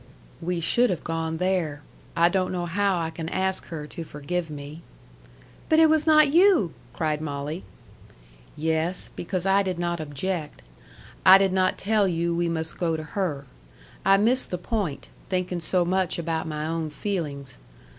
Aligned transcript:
"We 0.41 0.61
should 0.61 0.89
have 0.89 1.03
gone 1.03 1.37
there. 1.37 1.83
I 2.17 2.27
don't 2.27 2.51
know 2.51 2.65
how 2.65 2.97
I 2.97 3.11
can 3.11 3.29
ask 3.29 3.67
her 3.67 3.85
to 3.85 4.03
forgive 4.03 4.49
me." 4.49 4.81
"But 5.69 5.77
it 5.77 5.89
was 5.91 6.07
not 6.07 6.33
you!" 6.33 6.73
cried 6.91 7.21
Molly. 7.21 7.63
"Yes. 8.55 9.11
Because 9.15 9.45
I 9.45 9.61
did 9.61 9.77
not 9.77 9.99
object. 9.99 10.63
I 11.23 11.37
did 11.37 11.53
not 11.53 11.77
tell 11.77 12.07
you 12.07 12.33
we 12.35 12.49
must 12.49 12.79
go 12.79 12.97
to 12.97 13.03
her. 13.13 13.45
I 14.03 14.17
missed 14.17 14.49
the 14.49 14.57
point, 14.57 15.09
thinking 15.29 15.59
so 15.59 15.85
much 15.85 16.17
about 16.17 16.47
my 16.47 16.65
own 16.65 16.89
feelings. 16.89 17.59